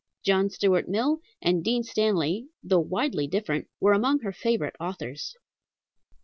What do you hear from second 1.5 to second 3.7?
Dean Stanley, though widely different,